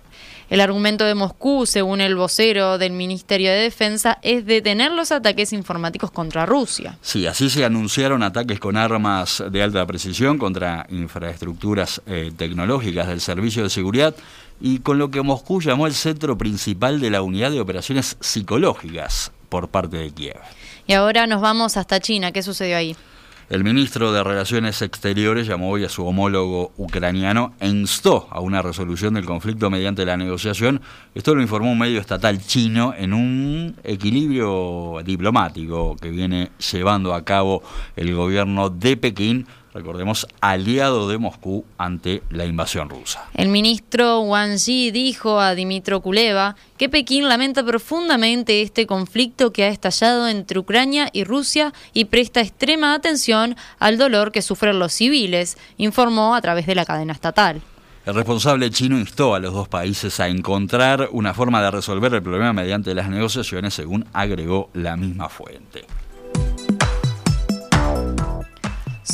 El 0.49 0.61
argumento 0.61 1.05
de 1.05 1.13
Moscú, 1.13 1.67
según 1.67 2.01
el 2.01 2.15
vocero 2.15 2.79
del 2.79 2.91
Ministerio 2.91 3.51
de 3.51 3.57
Defensa, 3.57 4.17
es 4.23 4.47
detener 4.47 4.91
los 4.91 5.11
ataques 5.11 5.53
informáticos 5.53 6.09
contra 6.09 6.47
Rusia. 6.47 6.97
Sí, 7.01 7.27
así 7.27 7.51
se 7.51 7.63
anunciaron 7.63 8.23
ataques 8.23 8.59
con 8.59 8.75
armas 8.75 9.43
de 9.51 9.61
alta 9.61 9.85
precisión 9.85 10.39
contra 10.39 10.87
infraestructuras 10.89 12.01
eh, 12.07 12.31
tecnológicas 12.35 13.07
del 13.07 13.21
Servicio 13.21 13.61
de 13.61 13.69
Seguridad 13.69 14.15
y 14.59 14.79
con 14.79 14.97
lo 14.97 15.11
que 15.11 15.21
Moscú 15.21 15.61
llamó 15.61 15.85
el 15.85 15.93
centro 15.93 16.35
principal 16.35 16.99
de 16.99 17.11
la 17.11 17.21
unidad 17.21 17.51
de 17.51 17.61
operaciones 17.61 18.17
psicológicas 18.19 19.31
por 19.49 19.69
parte 19.69 19.97
de 19.97 20.09
Kiev. 20.09 20.39
Y 20.87 20.93
ahora 20.93 21.27
nos 21.27 21.41
vamos 21.41 21.77
hasta 21.77 21.99
China. 21.99 22.31
¿Qué 22.31 22.41
sucedió 22.41 22.75
ahí? 22.75 22.95
El 23.49 23.63
ministro 23.63 24.11
de 24.13 24.23
Relaciones 24.23 24.83
Exteriores 24.83 25.47
llamó 25.47 25.71
hoy 25.71 25.83
a 25.83 25.89
su 25.89 26.05
homólogo 26.05 26.71
ucraniano 26.77 27.55
e 27.59 27.67
instó 27.67 28.27
a 28.29 28.41
una 28.41 28.61
resolución 28.61 29.15
del 29.15 29.25
conflicto 29.25 29.71
mediante 29.71 30.05
la 30.05 30.17
negociación. 30.17 30.81
Esto 31.15 31.33
lo 31.33 31.41
informó 31.41 31.71
un 31.71 31.79
medio 31.79 31.99
estatal 31.99 32.37
chino 32.45 32.93
en 32.95 33.11
un 33.11 33.75
equilibrio 33.83 35.01
diplomático 35.03 35.95
que 35.95 36.11
viene 36.11 36.51
llevando 36.71 37.15
a 37.15 37.25
cabo 37.25 37.63
el 37.95 38.13
gobierno 38.13 38.69
de 38.69 38.97
Pekín 38.97 39.47
recordemos, 39.79 40.27
aliado 40.41 41.07
de 41.07 41.17
Moscú 41.17 41.65
ante 41.77 42.21
la 42.29 42.45
invasión 42.45 42.89
rusa. 42.89 43.25
El 43.33 43.47
ministro 43.47 44.21
Wang 44.21 44.57
Yi 44.57 44.91
dijo 44.91 45.39
a 45.39 45.55
Dimitro 45.55 46.01
Kuleva 46.01 46.55
que 46.77 46.89
Pekín 46.89 47.29
lamenta 47.29 47.63
profundamente 47.65 48.61
este 48.61 48.85
conflicto 48.85 49.53
que 49.53 49.63
ha 49.63 49.69
estallado 49.69 50.27
entre 50.27 50.59
Ucrania 50.59 51.09
y 51.13 51.23
Rusia 51.23 51.73
y 51.93 52.05
presta 52.05 52.41
extrema 52.41 52.93
atención 52.93 53.55
al 53.79 53.97
dolor 53.97 54.31
que 54.31 54.41
sufren 54.41 54.79
los 54.79 54.93
civiles, 54.93 55.57
informó 55.77 56.35
a 56.35 56.41
través 56.41 56.65
de 56.65 56.75
la 56.75 56.85
cadena 56.85 57.13
estatal. 57.13 57.61
El 58.05 58.15
responsable 58.15 58.69
chino 58.71 58.97
instó 58.97 59.35
a 59.35 59.39
los 59.39 59.53
dos 59.53 59.67
países 59.67 60.19
a 60.19 60.27
encontrar 60.27 61.09
una 61.11 61.33
forma 61.33 61.61
de 61.61 61.71
resolver 61.71 62.13
el 62.13 62.23
problema 62.23 62.53
mediante 62.53 62.95
las 62.95 63.09
negociaciones, 63.09 63.73
según 63.73 64.05
agregó 64.13 64.69
la 64.73 64.97
misma 64.97 65.29
fuente. 65.29 65.85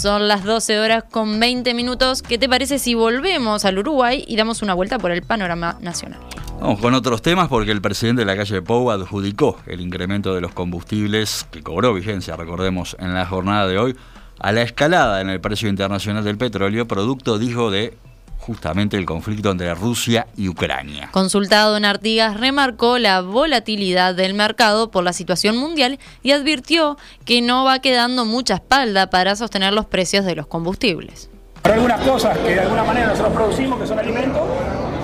Son 0.06 0.28
las 0.28 0.44
12 0.44 0.80
horas 0.80 1.04
con 1.10 1.40
20 1.40 1.74
minutos. 1.74 2.22
¿Qué 2.22 2.38
te 2.38 2.48
parece 2.48 2.78
si 2.78 2.94
volvemos 2.94 3.66
al 3.66 3.80
Uruguay 3.80 4.24
y 4.28 4.36
damos 4.36 4.62
una 4.62 4.76
vuelta 4.76 5.00
por 5.00 5.10
el 5.10 5.24
panorama 5.24 5.80
nacional? 5.82 6.20
Vamos 6.62 6.80
con 6.80 6.94
otros 6.94 7.24
temas 7.24 7.48
porque 7.48 7.72
el 7.72 7.82
presidente 7.82 8.20
de 8.22 8.28
la 8.28 8.38
calle 8.38 8.62
Pou 8.62 8.92
adjudicó 8.92 9.58
el 9.66 9.82
incremento 9.82 10.36
de 10.36 10.42
los 10.42 10.54
combustibles 10.54 11.48
que 11.50 11.64
cobró 11.64 11.92
vigencia, 11.92 12.36
recordemos, 12.36 12.96
en 13.00 13.16
la 13.16 13.26
jornada 13.26 13.66
de 13.66 13.80
hoy, 13.80 13.96
a 14.40 14.52
la 14.52 14.62
escalada 14.62 15.22
en 15.22 15.32
el 15.32 15.42
precio 15.42 15.70
internacional 15.70 16.24
del 16.24 16.38
petróleo, 16.38 16.88
producto, 16.88 17.40
dijo, 17.40 17.72
de 17.72 17.98
justamente 18.46 18.96
el 18.98 19.08
conflicto 19.08 19.50
entre 19.50 19.74
Rusia 19.74 20.28
y 20.38 20.50
Ucrania. 20.50 21.10
Consultado 21.12 21.78
en 21.78 21.86
Artigas, 21.86 22.40
remarcó 22.40 23.00
la 23.00 23.22
volatilidad 23.22 24.14
del 24.14 24.36
mercado 24.36 24.92
por 24.92 25.04
la 25.04 25.14
situación 25.14 25.58
mundial 25.58 25.98
y 26.22 26.32
advirtió 26.32 26.96
que 27.26 27.42
no 27.42 27.64
va 27.64 27.80
quedando 27.80 28.24
mucha 28.24 28.56
espalda 28.56 29.10
para 29.10 29.36
sostener 29.36 29.74
los 29.74 29.88
precios 29.88 30.26
de 30.26 30.36
los 30.36 30.46
combustibles. 30.46 31.28
Para 31.64 31.76
algunas 31.76 32.00
cosas 32.02 32.38
que 32.38 32.54
de 32.54 32.60
alguna 32.60 32.84
manera 32.84 33.08
nosotros 33.08 33.34
producimos, 33.34 33.80
que 33.80 33.88
son 33.88 33.98
alimentos, 33.98 34.44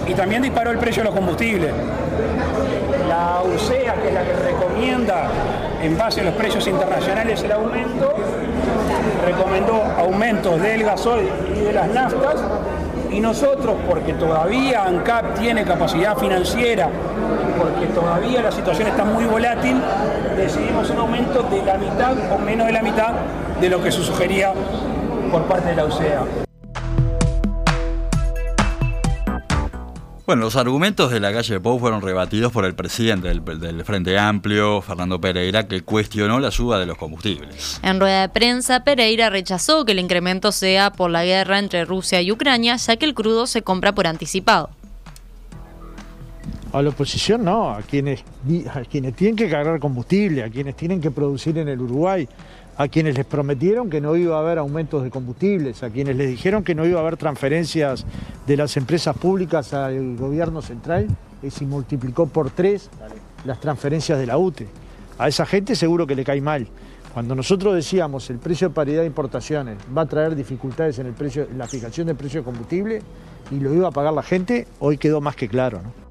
y 0.08 0.14
también 0.14 0.44
disparó 0.44 0.70
el 0.70 0.78
precio 0.78 1.02
de 1.02 1.10
los 1.10 1.16
combustibles. 1.16 1.74
La 3.08 3.42
UCEA, 3.42 3.96
que 3.96 4.10
es 4.10 4.14
la 4.14 4.24
que 4.24 4.34
recomienda 4.34 5.32
en 5.82 5.98
base 5.98 6.22
a 6.22 6.26
los 6.26 6.36
precios 6.36 6.68
internacionales 6.68 7.42
el 7.42 7.52
aumento, 7.54 8.14
recomendó 9.26 9.82
aumentos 9.98 10.62
del 10.62 10.84
gasoil 10.84 11.30
y 11.56 11.60
de 11.62 11.74
las 11.74 11.88
naftas 11.90 12.36
y 13.12 13.20
nosotros, 13.20 13.76
porque 13.88 14.14
todavía 14.14 14.86
ANCAP 14.86 15.40
tiene 15.40 15.64
capacidad 15.66 16.18
financiera, 16.18 16.90
porque 17.58 17.88
todavía 17.88 18.42
la 18.42 18.52
situación 18.52 18.88
está 18.88 19.04
muy 19.04 19.26
volátil, 19.26 19.82
decidimos 20.38 20.90
un 20.90 20.98
aumento 20.98 21.44
de 21.44 21.62
la 21.64 21.78
mitad 21.78 22.14
o 22.34 22.38
menos 22.38 22.68
de 22.68 22.74
la 22.74 22.82
mitad 22.82 23.14
de 23.60 23.70
lo 23.70 23.84
que 23.84 23.92
se 23.92 24.02
sugería 24.02 24.54
por 25.32 25.44
parte 25.44 25.70
de 25.70 25.76
la 25.76 25.86
UCEA. 25.86 26.51
Bueno, 30.26 30.44
los 30.44 30.56
argumentos 30.56 31.12
de 31.12 31.20
la 31.20 31.34
calle 31.34 31.60
Pou 31.60 31.80
fueron 31.80 32.02
rebatidos 32.02 32.52
por 32.52 32.64
el 32.66 32.76
presidente 32.76 33.28
del, 33.28 33.84
Frente 33.84 34.20
Amplio, 34.20 34.82
Fernando 34.82 35.20
Pereira, 35.20 35.68
que 35.68 35.82
cuestionó 35.82 36.40
la 36.40 36.52
suba 36.52 36.78
de 36.78 36.86
los 36.86 36.98
combustibles. 36.98 37.80
En 37.82 38.00
rueda 38.00 38.22
de 38.22 38.30
prensa, 38.30 38.84
Pereira 38.84 39.32
rechazó 39.32 39.84
que 39.84 39.94
el 39.94 40.00
incremento 40.00 40.52
sea 40.52 40.92
por 40.92 41.10
la 41.10 41.26
guerra 41.26 41.58
entre 41.58 41.86
Rusia 41.86 42.22
y 42.22 42.32
Ucrania, 42.32 42.76
ya 42.76 42.98
que 42.98 43.06
el 43.06 43.16
crudo 43.16 43.48
se 43.48 43.64
compra 43.64 43.94
por 43.94 44.06
anticipado. 44.06 44.70
A 46.72 46.82
la 46.82 46.90
oposición 46.90 47.44
no, 47.44 47.72
a 47.72 47.82
quienes, 47.82 48.24
a 48.74 48.82
quienes 48.82 49.16
tienen 49.16 49.36
que 49.36 49.50
cargar 49.50 49.80
combustible, 49.80 50.44
a 50.44 50.50
quienes 50.50 50.78
tienen 50.78 51.02
que 51.02 51.12
producir 51.12 51.58
en 51.58 51.68
el 51.68 51.82
Uruguay, 51.82 52.30
a 52.78 52.88
quienes 52.88 53.16
les 53.16 53.26
prometieron 53.26 53.90
que 53.90 54.02
no 54.02 54.16
iba 54.16 54.38
a 54.38 54.40
haber 54.40 54.58
aumentos 54.58 55.04
de 55.04 55.10
combustibles, 55.10 55.84
a 55.84 55.90
quienes 55.90 56.16
les 56.16 56.30
dijeron 56.30 56.64
que 56.64 56.76
no 56.76 56.86
iba 56.86 57.00
a 57.00 57.02
haber 57.02 57.18
transferencias 57.18 58.06
de 58.48 58.58
las 58.58 58.78
empresas 58.78 59.16
públicas 59.18 59.74
al 59.74 60.16
gobierno 60.18 60.62
central, 60.62 61.08
y 61.44 61.50
se 61.50 61.66
multiplicó 61.66 62.28
por 62.28 62.52
tres 62.52 62.90
las 63.46 63.60
transferencias 63.60 64.20
de 64.20 64.28
la 64.28 64.38
UTE. 64.38 64.68
A 65.18 65.28
esa 65.28 65.46
gente 65.46 65.76
seguro 65.76 66.08
que 66.08 66.16
le 66.16 66.24
cae 66.24 66.42
mal. 66.42 66.68
Cuando 67.14 67.36
nosotros 67.36 67.76
decíamos 67.76 68.30
el 68.30 68.38
precio 68.38 68.70
de 68.70 68.74
paridad 68.74 69.02
de 69.02 69.08
importaciones 69.08 69.78
va 69.96 70.04
a 70.04 70.06
traer 70.06 70.36
dificultades 70.36 70.98
en, 71.00 71.08
el 71.08 71.14
precio, 71.14 71.48
en 71.50 71.58
la 71.58 71.68
fijación 71.68 72.08
del 72.08 72.16
precio 72.16 72.40
de 72.40 72.46
combustible 72.46 73.02
y 73.52 73.60
lo 73.60 73.74
iba 73.74 73.90
a 73.90 73.92
pagar 73.92 74.14
la 74.14 74.24
gente, 74.24 74.66
hoy 74.80 74.98
quedó 74.98 75.20
más 75.20 75.36
que 75.36 75.50
claro. 75.50 75.82
¿no? 75.84 76.11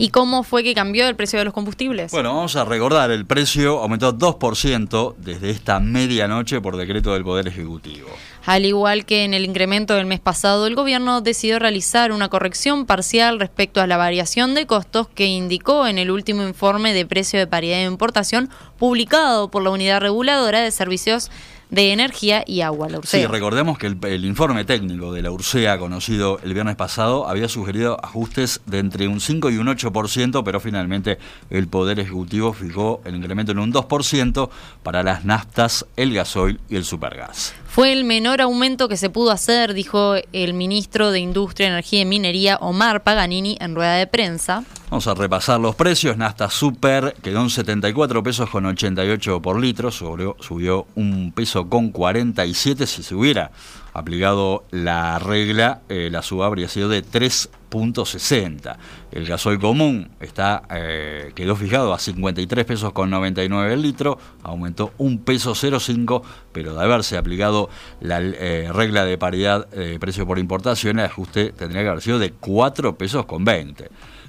¿Y 0.00 0.10
cómo 0.10 0.44
fue 0.44 0.62
que 0.62 0.74
cambió 0.74 1.08
el 1.08 1.16
precio 1.16 1.40
de 1.40 1.44
los 1.44 1.52
combustibles? 1.52 2.12
Bueno, 2.12 2.32
vamos 2.32 2.54
a 2.54 2.64
recordar, 2.64 3.10
el 3.10 3.26
precio 3.26 3.80
aumentó 3.80 4.16
2% 4.16 5.16
desde 5.18 5.50
esta 5.50 5.80
medianoche 5.80 6.60
por 6.60 6.76
decreto 6.76 7.14
del 7.14 7.24
Poder 7.24 7.48
Ejecutivo. 7.48 8.08
Al 8.46 8.64
igual 8.64 9.04
que 9.04 9.24
en 9.24 9.34
el 9.34 9.44
incremento 9.44 9.94
del 9.94 10.06
mes 10.06 10.20
pasado, 10.20 10.68
el 10.68 10.76
gobierno 10.76 11.20
decidió 11.20 11.58
realizar 11.58 12.12
una 12.12 12.28
corrección 12.28 12.86
parcial 12.86 13.40
respecto 13.40 13.80
a 13.80 13.88
la 13.88 13.96
variación 13.96 14.54
de 14.54 14.66
costos 14.66 15.08
que 15.08 15.26
indicó 15.26 15.88
en 15.88 15.98
el 15.98 16.12
último 16.12 16.46
informe 16.46 16.94
de 16.94 17.04
precio 17.04 17.40
de 17.40 17.48
paridad 17.48 17.78
de 17.78 17.84
importación 17.84 18.50
publicado 18.78 19.50
por 19.50 19.64
la 19.64 19.70
Unidad 19.70 20.00
Reguladora 20.00 20.60
de 20.60 20.70
Servicios 20.70 21.28
de 21.70 21.92
Energía 21.92 22.44
y 22.46 22.62
Agua, 22.62 22.88
la 22.88 23.00
Sí, 23.02 23.26
recordemos 23.26 23.78
que 23.78 23.86
el, 23.86 24.24
informe 24.24 24.64
técnico 24.64 25.12
de 25.12 25.22
la 25.22 25.30
URSEA, 25.30 25.78
conocido 25.78 26.40
el 26.42 26.54
viernes 26.54 26.76
pasado, 26.76 27.28
había 27.28 27.48
sugerido 27.48 27.98
ajustes 28.02 28.60
de 28.66 28.78
entre 28.78 29.08
un 29.08 29.20
5 29.20 29.50
y 29.50 29.58
un 29.58 29.66
8%, 29.66 30.42
pero 30.44 30.60
finalmente 30.60 31.18
el 31.50 31.68
Poder 31.68 32.00
Ejecutivo 32.00 32.52
fijó 32.52 33.00
el 33.04 33.16
incremento 33.16 33.52
en 33.52 33.58
un 33.58 33.72
2% 33.72 34.50
para 34.82 35.02
las 35.02 35.24
naftas, 35.24 35.86
el 35.96 36.14
gasoil 36.14 36.60
y 36.68 36.76
el 36.76 36.84
supergas. 36.84 37.54
Fue 37.78 37.92
el 37.92 38.02
menor 38.02 38.40
aumento 38.40 38.88
que 38.88 38.96
se 38.96 39.08
pudo 39.08 39.30
hacer, 39.30 39.72
dijo 39.72 40.14
el 40.32 40.52
ministro 40.52 41.12
de 41.12 41.20
Industria, 41.20 41.68
Energía 41.68 42.00
y 42.00 42.04
Minería, 42.06 42.56
Omar 42.56 43.04
Paganini, 43.04 43.56
en 43.60 43.76
rueda 43.76 43.94
de 43.94 44.08
prensa. 44.08 44.64
Vamos 44.90 45.06
a 45.06 45.14
repasar 45.14 45.60
los 45.60 45.76
precios. 45.76 46.16
Nafta 46.16 46.50
Super 46.50 47.14
quedó 47.22 47.40
en 47.40 47.50
74 47.50 48.20
pesos 48.24 48.50
con 48.50 48.66
88 48.66 49.40
por 49.40 49.60
litro, 49.60 49.92
subió, 49.92 50.36
subió 50.40 50.88
un 50.96 51.30
peso 51.30 51.68
con 51.68 51.90
47. 51.90 52.84
Si 52.84 53.04
se 53.04 53.14
hubiera 53.14 53.52
aplicado 53.98 54.64
la 54.70 55.18
regla, 55.18 55.82
eh, 55.88 56.08
la 56.10 56.22
suba 56.22 56.46
habría 56.46 56.68
sido 56.68 56.88
de 56.88 57.04
3.60. 57.04 58.76
El 59.12 59.26
gasoil 59.26 59.58
común 59.58 60.10
está, 60.20 60.62
eh, 60.70 61.32
quedó 61.34 61.56
fijado 61.56 61.92
a 61.92 61.98
53 61.98 62.64
pesos 62.64 62.92
con 62.92 63.10
99 63.10 63.74
el 63.74 63.82
litro, 63.82 64.18
aumentó 64.42 64.92
un 64.98 65.18
peso 65.18 65.54
0,5, 65.54 66.22
pero 66.52 66.74
de 66.74 66.82
haberse 66.82 67.16
aplicado 67.16 67.68
la 68.00 68.20
eh, 68.20 68.70
regla 68.72 69.04
de 69.04 69.18
paridad 69.18 69.68
de 69.68 69.98
precio 69.98 70.26
por 70.26 70.38
importación, 70.38 70.98
el 70.98 71.06
ajuste 71.06 71.52
tendría 71.52 71.82
que 71.82 71.88
haber 71.88 72.02
sido 72.02 72.18
de 72.18 72.32
4 72.32 72.96
pesos 72.96 73.26
con 73.26 73.44
20. 73.44 73.88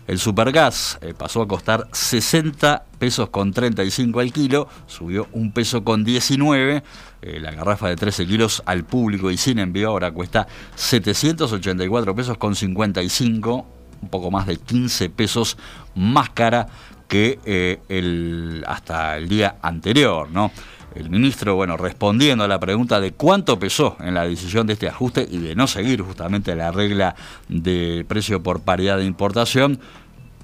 El 0.10 0.18
supergas 0.18 0.98
eh, 1.02 1.14
pasó 1.16 1.44
a 1.44 1.48
costar 1.48 1.88
60 1.92 2.84
pesos 2.98 3.30
con 3.30 3.54
35 3.54 4.20
al 4.20 4.34
kilo, 4.34 4.68
subió 4.88 5.28
un 5.34 5.52
peso 5.52 5.84
con 5.84 6.04
19. 6.04 6.82
Eh, 7.22 7.40
la 7.40 7.52
garrafa 7.52 7.90
de 7.90 7.96
13 7.96 8.26
kilos 8.26 8.64
al 8.66 8.86
público 8.86 9.30
y 9.30 9.38
sin 9.38 9.60
envío 9.60 9.90
ahora 9.90 10.12
cuesta 10.12 10.48
784 10.74 12.16
pesos 12.16 12.40
con 12.40 12.56
55, 12.56 13.68
un 14.02 14.10
poco 14.10 14.32
más 14.32 14.48
de 14.48 14.58
15 14.58 15.12
pesos 15.12 15.58
más 15.94 16.32
cara 16.32 16.66
que 17.08 17.38
eh, 17.46 17.80
el, 17.88 18.64
hasta 18.66 19.16
el 19.16 19.30
día 19.30 19.58
anterior, 19.62 20.32
¿no? 20.32 20.52
El 20.96 21.10
ministro, 21.10 21.56
bueno, 21.56 21.78
respondiendo 21.78 22.44
a 22.44 22.48
la 22.48 22.60
pregunta 22.60 23.00
de 23.00 23.12
cuánto 23.12 23.60
pesó 23.60 23.96
en 24.00 24.14
la 24.14 24.26
decisión 24.26 24.68
de 24.68 24.74
este 24.74 24.88
ajuste 24.88 25.28
y 25.30 25.38
de 25.38 25.56
no 25.56 25.68
seguir 25.68 26.02
justamente 26.02 26.56
la 26.56 26.72
regla 26.72 27.16
de 27.48 28.06
precio 28.08 28.42
por 28.42 28.62
paridad 28.62 28.98
de 28.98 29.06
importación, 29.06 29.80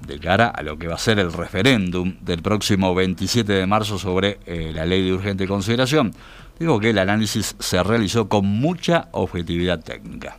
de 0.06 0.18
cara 0.18 0.48
a 0.48 0.62
lo 0.62 0.78
que 0.78 0.86
va 0.86 0.94
a 0.94 0.98
ser 0.98 1.18
el 1.18 1.32
referéndum 1.32 2.16
del 2.20 2.42
próximo 2.42 2.94
27 2.94 3.52
de 3.52 3.66
marzo 3.66 3.98
sobre 3.98 4.38
eh, 4.46 4.70
la 4.74 4.84
ley 4.86 5.04
de 5.04 5.12
urgente 5.12 5.46
consideración, 5.48 6.12
digo 6.58 6.78
que 6.78 6.90
el 6.90 6.98
análisis 6.98 7.56
se 7.58 7.82
realizó 7.82 8.28
con 8.28 8.46
mucha 8.46 9.08
objetividad 9.12 9.80
técnica. 9.80 10.36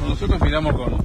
Nosotros 0.00 0.40
miramos 0.40 0.74
con, 0.74 1.04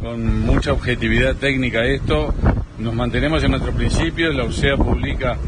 con 0.00 0.40
mucha 0.40 0.72
objetividad 0.72 1.34
técnica 1.36 1.84
esto, 1.84 2.34
nos 2.78 2.94
mantenemos 2.94 3.42
en 3.42 3.52
nuestros 3.52 3.74
principios, 3.74 4.34
la 4.34 4.44
UCEA 4.44 4.76
publica 4.76 5.38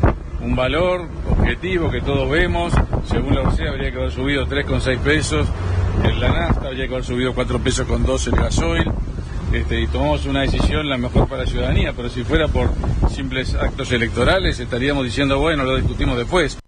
un 0.41 0.55
valor 0.55 1.09
objetivo 1.31 1.91
que 1.91 2.01
todos 2.01 2.31
vemos, 2.31 2.73
según 3.05 3.35
la 3.35 3.43
UCEA 3.43 3.71
habría 3.71 3.91
que 3.91 3.99
haber 3.99 4.13
subido 4.13 4.47
3,6 4.47 4.99
pesos 4.99 5.49
en 6.05 6.21
la 6.21 6.29
nafta, 6.29 6.69
habría 6.69 6.87
que 6.87 6.95
haber 6.95 7.05
subido 7.05 7.35
4 7.35 7.59
pesos 7.59 7.87
con 7.87 8.05
2 8.05 8.27
el 8.29 8.37
gasoil, 8.37 8.93
este, 9.53 9.81
y 9.81 9.87
tomamos 9.87 10.27
una 10.27 10.43
decisión 10.43 10.89
la 10.89 10.97
mejor 10.97 11.29
para 11.29 11.43
la 11.43 11.49
ciudadanía, 11.49 11.93
pero 11.95 12.09
si 12.09 12.23
fuera 12.23 12.49
por 12.49 12.71
simples 13.11 13.55
actos 13.55 13.91
electorales 13.93 14.61
estaríamos 14.61 15.05
diciendo, 15.05 15.39
bueno, 15.39 15.65
lo 15.65 15.77
discutimos 15.77 16.17
después. 16.17 16.59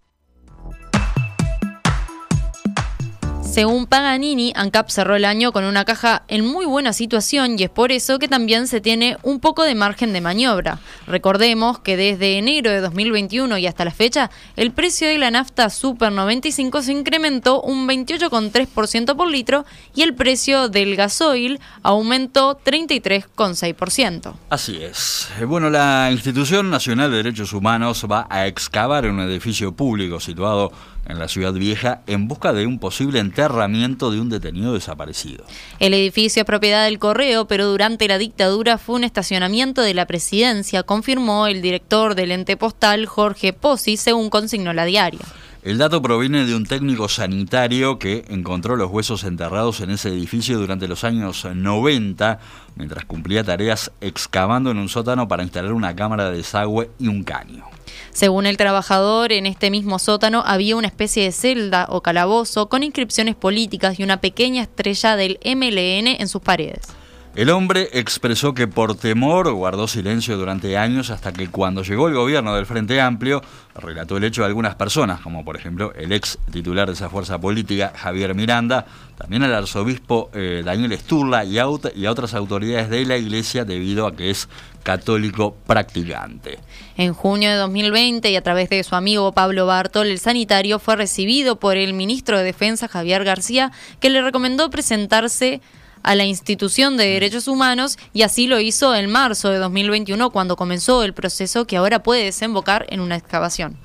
Según 3.60 3.84
Paganini, 3.84 4.54
ANCAP 4.56 4.88
cerró 4.88 5.16
el 5.16 5.26
año 5.26 5.52
con 5.52 5.64
una 5.64 5.84
caja 5.84 6.22
en 6.28 6.46
muy 6.46 6.64
buena 6.64 6.94
situación 6.94 7.58
y 7.58 7.64
es 7.64 7.68
por 7.68 7.92
eso 7.92 8.18
que 8.18 8.26
también 8.26 8.66
se 8.66 8.80
tiene 8.80 9.18
un 9.22 9.38
poco 9.38 9.64
de 9.64 9.74
margen 9.74 10.14
de 10.14 10.22
maniobra. 10.22 10.78
Recordemos 11.06 11.78
que 11.78 11.98
desde 11.98 12.38
enero 12.38 12.70
de 12.70 12.80
2021 12.80 13.58
y 13.58 13.66
hasta 13.66 13.84
la 13.84 13.90
fecha, 13.90 14.30
el 14.56 14.70
precio 14.70 15.08
de 15.08 15.18
la 15.18 15.30
nafta 15.30 15.68
Super 15.68 16.10
95 16.10 16.80
se 16.80 16.92
incrementó 16.92 17.60
un 17.60 17.86
28,3% 17.86 19.14
por 19.14 19.28
litro 19.28 19.66
y 19.94 20.04
el 20.04 20.14
precio 20.14 20.70
del 20.70 20.96
gasoil 20.96 21.60
aumentó 21.82 22.58
33,6%. 22.64 24.32
Así 24.48 24.82
es. 24.82 25.28
Bueno, 25.46 25.68
la 25.68 26.08
Institución 26.10 26.70
Nacional 26.70 27.10
de 27.10 27.18
Derechos 27.18 27.52
Humanos 27.52 28.06
va 28.10 28.26
a 28.30 28.46
excavar 28.46 29.04
un 29.04 29.20
edificio 29.20 29.72
público 29.72 30.18
situado 30.18 30.72
en 31.06 31.18
la 31.18 31.28
ciudad 31.28 31.52
vieja 31.52 32.02
en 32.06 32.28
busca 32.28 32.52
de 32.52 32.66
un 32.66 32.78
posible 32.78 33.18
enterramiento 33.18 34.10
de 34.10 34.20
un 34.20 34.28
detenido 34.28 34.74
desaparecido. 34.74 35.44
El 35.78 35.94
edificio 35.94 36.40
es 36.40 36.46
propiedad 36.46 36.84
del 36.84 36.98
correo, 36.98 37.46
pero 37.46 37.66
durante 37.66 38.08
la 38.08 38.18
dictadura 38.18 38.78
fue 38.78 38.96
un 38.96 39.04
estacionamiento 39.04 39.82
de 39.82 39.94
la 39.94 40.06
presidencia, 40.06 40.82
confirmó 40.82 41.46
el 41.46 41.62
director 41.62 42.14
del 42.14 42.32
ente 42.32 42.56
postal 42.56 43.06
Jorge 43.06 43.52
Pozzi, 43.52 43.96
según 43.96 44.30
consignó 44.30 44.72
la 44.72 44.84
diaria. 44.84 45.20
El 45.62 45.76
dato 45.76 46.00
proviene 46.00 46.46
de 46.46 46.54
un 46.54 46.64
técnico 46.64 47.06
sanitario 47.06 47.98
que 47.98 48.24
encontró 48.28 48.76
los 48.76 48.90
huesos 48.90 49.24
enterrados 49.24 49.82
en 49.82 49.90
ese 49.90 50.08
edificio 50.08 50.58
durante 50.58 50.88
los 50.88 51.04
años 51.04 51.44
90, 51.44 52.38
mientras 52.76 53.04
cumplía 53.04 53.44
tareas 53.44 53.92
excavando 54.00 54.70
en 54.70 54.78
un 54.78 54.88
sótano 54.88 55.28
para 55.28 55.42
instalar 55.42 55.74
una 55.74 55.94
cámara 55.94 56.30
de 56.30 56.38
desagüe 56.38 56.90
y 56.98 57.08
un 57.08 57.24
caño. 57.24 57.66
Según 58.12 58.46
el 58.46 58.56
trabajador, 58.56 59.32
en 59.32 59.46
este 59.46 59.70
mismo 59.70 59.98
sótano 59.98 60.42
había 60.44 60.76
una 60.76 60.88
especie 60.88 61.24
de 61.24 61.32
celda 61.32 61.86
o 61.88 62.02
calabozo 62.02 62.68
con 62.68 62.82
inscripciones 62.82 63.36
políticas 63.36 63.98
y 63.98 64.02
una 64.02 64.20
pequeña 64.20 64.62
estrella 64.62 65.16
del 65.16 65.38
MLN 65.44 66.20
en 66.20 66.28
sus 66.28 66.42
paredes. 66.42 66.88
El 67.36 67.50
hombre 67.50 67.88
expresó 67.92 68.54
que 68.54 68.66
por 68.66 68.96
temor 68.96 69.52
guardó 69.52 69.86
silencio 69.86 70.36
durante 70.36 70.76
años 70.76 71.10
hasta 71.10 71.32
que 71.32 71.48
cuando 71.48 71.84
llegó 71.84 72.08
el 72.08 72.14
gobierno 72.14 72.56
del 72.56 72.66
Frente 72.66 73.00
Amplio 73.00 73.40
relató 73.76 74.16
el 74.16 74.24
hecho 74.24 74.42
de 74.42 74.48
algunas 74.48 74.74
personas, 74.74 75.20
como 75.20 75.44
por 75.44 75.56
ejemplo 75.56 75.92
el 75.94 76.10
ex 76.10 76.38
titular 76.50 76.88
de 76.88 76.94
esa 76.94 77.08
fuerza 77.08 77.40
política, 77.40 77.92
Javier 77.94 78.34
Miranda, 78.34 78.84
también 79.16 79.44
al 79.44 79.54
arzobispo 79.54 80.30
eh, 80.34 80.62
Daniel 80.64 80.98
Sturla 80.98 81.44
y 81.44 81.60
a, 81.60 81.66
y 81.94 82.06
a 82.06 82.10
otras 82.10 82.34
autoridades 82.34 82.90
de 82.90 83.04
la 83.04 83.16
iglesia 83.16 83.64
debido 83.64 84.08
a 84.08 84.16
que 84.16 84.30
es 84.30 84.48
católico 84.82 85.56
practicante. 85.66 86.58
En 86.96 87.14
junio 87.14 87.50
de 87.50 87.56
2020 87.56 88.30
y 88.30 88.36
a 88.36 88.42
través 88.42 88.68
de 88.68 88.82
su 88.84 88.94
amigo 88.94 89.32
Pablo 89.32 89.66
Bartol, 89.66 90.08
el 90.08 90.18
sanitario 90.18 90.78
fue 90.78 90.96
recibido 90.96 91.56
por 91.56 91.76
el 91.76 91.94
ministro 91.94 92.38
de 92.38 92.44
Defensa 92.44 92.88
Javier 92.88 93.24
García, 93.24 93.72
que 94.00 94.10
le 94.10 94.22
recomendó 94.22 94.70
presentarse 94.70 95.60
a 96.02 96.14
la 96.14 96.24
institución 96.24 96.96
de 96.96 97.06
derechos 97.06 97.48
humanos 97.48 97.98
y 98.12 98.22
así 98.22 98.46
lo 98.46 98.60
hizo 98.60 98.94
en 98.94 99.10
marzo 99.10 99.50
de 99.50 99.58
2021 99.58 100.30
cuando 100.30 100.56
comenzó 100.56 101.02
el 101.04 101.14
proceso 101.14 101.66
que 101.66 101.76
ahora 101.76 102.02
puede 102.02 102.24
desembocar 102.24 102.86
en 102.88 103.00
una 103.00 103.16
excavación. 103.16 103.76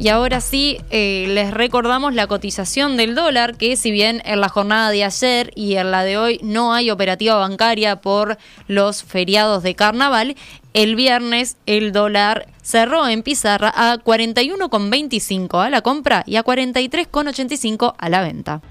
Y 0.00 0.08
ahora 0.08 0.40
sí, 0.40 0.78
eh, 0.88 1.26
les 1.28 1.50
recordamos 1.50 2.14
la 2.14 2.26
cotización 2.26 2.96
del 2.96 3.14
dólar, 3.14 3.58
que 3.58 3.76
si 3.76 3.90
bien 3.90 4.22
en 4.24 4.40
la 4.40 4.48
jornada 4.48 4.90
de 4.90 5.04
ayer 5.04 5.52
y 5.54 5.74
en 5.74 5.90
la 5.90 6.04
de 6.04 6.16
hoy 6.16 6.40
no 6.42 6.72
hay 6.72 6.90
operativa 6.90 7.34
bancaria 7.34 8.00
por 8.00 8.38
los 8.66 9.04
feriados 9.04 9.62
de 9.62 9.74
carnaval, 9.74 10.36
el 10.72 10.96
viernes 10.96 11.58
el 11.66 11.92
dólar 11.92 12.46
cerró 12.62 13.08
en 13.08 13.22
pizarra 13.22 13.74
a 13.76 13.98
41,25 13.98 15.62
a 15.62 15.68
la 15.68 15.82
compra 15.82 16.22
y 16.26 16.36
a 16.36 16.44
43,85 16.44 17.94
a 17.98 18.08
la 18.08 18.22
venta. 18.22 18.62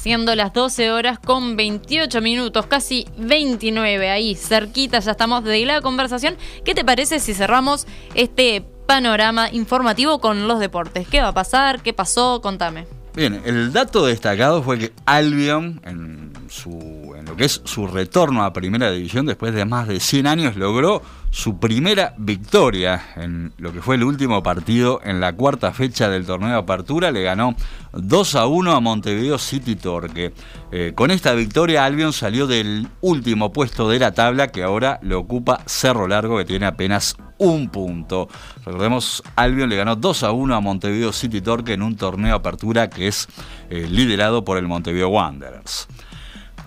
Siendo 0.00 0.34
las 0.34 0.54
12 0.54 0.90
horas 0.92 1.18
con 1.18 1.56
28 1.56 2.22
minutos, 2.22 2.64
casi 2.66 3.06
29 3.18 4.10
ahí, 4.10 4.34
cerquita, 4.34 4.98
ya 4.98 5.10
estamos 5.10 5.44
de 5.44 5.66
la 5.66 5.82
conversación. 5.82 6.36
¿Qué 6.64 6.74
te 6.74 6.86
parece 6.86 7.20
si 7.20 7.34
cerramos 7.34 7.86
este 8.14 8.64
panorama 8.86 9.50
informativo 9.52 10.18
con 10.18 10.48
los 10.48 10.58
deportes? 10.58 11.06
¿Qué 11.06 11.20
va 11.20 11.28
a 11.28 11.34
pasar? 11.34 11.82
¿Qué 11.82 11.92
pasó? 11.92 12.40
Contame. 12.40 12.86
Bien, 13.14 13.42
el 13.44 13.74
dato 13.74 14.06
destacado 14.06 14.62
fue 14.62 14.78
que 14.78 14.92
Albion, 15.04 15.82
en, 15.84 16.32
su, 16.48 17.09
lo 17.30 17.36
que 17.36 17.44
es 17.44 17.62
su 17.64 17.86
retorno 17.86 18.42
a 18.42 18.52
Primera 18.52 18.90
División 18.90 19.24
después 19.24 19.54
de 19.54 19.64
más 19.64 19.86
de 19.86 20.00
100 20.00 20.26
años, 20.26 20.56
logró 20.56 21.00
su 21.30 21.60
primera 21.60 22.12
victoria 22.18 23.00
en 23.14 23.52
lo 23.56 23.72
que 23.72 23.80
fue 23.80 23.94
el 23.94 24.02
último 24.02 24.42
partido 24.42 25.00
en 25.04 25.20
la 25.20 25.34
cuarta 25.34 25.72
fecha 25.72 26.08
del 26.08 26.26
torneo 26.26 26.58
apertura. 26.58 27.12
Le 27.12 27.22
ganó 27.22 27.54
2 27.92 28.34
a 28.34 28.46
1 28.48 28.72
a 28.72 28.80
Montevideo 28.80 29.38
City 29.38 29.76
Torque. 29.76 30.34
Eh, 30.72 30.90
con 30.96 31.12
esta 31.12 31.32
victoria, 31.34 31.84
Albion 31.84 32.12
salió 32.12 32.48
del 32.48 32.88
último 33.00 33.52
puesto 33.52 33.88
de 33.88 34.00
la 34.00 34.10
tabla 34.10 34.48
que 34.48 34.64
ahora 34.64 34.98
lo 35.02 35.20
ocupa 35.20 35.62
Cerro 35.66 36.08
Largo, 36.08 36.36
que 36.36 36.44
tiene 36.44 36.66
apenas 36.66 37.16
un 37.38 37.68
punto. 37.68 38.28
Recordemos, 38.66 39.22
Albion 39.36 39.70
le 39.70 39.76
ganó 39.76 39.94
2 39.94 40.24
a 40.24 40.32
1 40.32 40.52
a 40.52 40.60
Montevideo 40.60 41.12
City 41.12 41.40
Torque 41.40 41.74
en 41.74 41.82
un 41.82 41.94
torneo 41.94 42.30
de 42.30 42.34
apertura 42.34 42.90
que 42.90 43.06
es 43.06 43.28
eh, 43.70 43.86
liderado 43.88 44.44
por 44.44 44.58
el 44.58 44.66
Montevideo 44.66 45.10
Wanderers. 45.10 45.86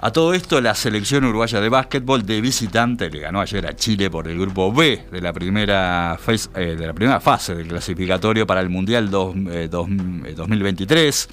A 0.05 0.11
todo 0.11 0.33
esto, 0.33 0.59
la 0.59 0.75
selección 0.75 1.23
uruguaya 1.23 1.61
de 1.61 1.69
básquetbol 1.69 2.25
de 2.25 2.41
visitante 2.41 3.09
le 3.09 3.21
ganó 3.21 3.39
ayer 3.39 3.65
a 3.65 3.73
Chile 3.73 4.09
por 4.09 4.27
el 4.27 4.37
grupo 4.37 4.73
B 4.73 5.05
de 5.09 5.21
la 5.21 5.31
primera, 5.31 6.17
fase, 6.19 6.49
eh, 6.55 6.75
de 6.75 7.19
fase 7.21 7.55
del 7.55 7.69
clasificatorio 7.69 8.45
para 8.45 8.59
el 8.59 8.67
Mundial 8.67 9.09
2023. 9.09 11.29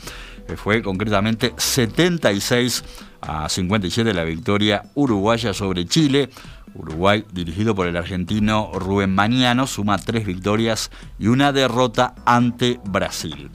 Eh, 0.47 0.57
fue 0.57 0.83
concretamente 0.83 1.53
76 1.57 2.85
a 3.23 3.49
57 3.49 4.15
la 4.15 4.23
victoria 4.23 4.85
uruguaya 4.95 5.53
sobre 5.53 5.85
Chile. 5.87 6.31
Uruguay, 6.73 7.25
dirigido 7.33 7.75
por 7.75 7.89
el 7.89 7.97
argentino 7.97 8.71
Rubén 8.73 9.13
Mañano, 9.13 9.67
suma 9.67 9.99
tres 9.99 10.25
victorias 10.25 10.93
y 11.19 11.27
una 11.27 11.51
derrota 11.51 12.15
ante 12.25 12.79
Brasil. 12.85 13.51